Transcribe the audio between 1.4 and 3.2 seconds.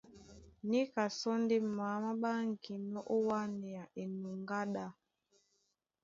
ndé maá má ɓáŋginɔ́ ó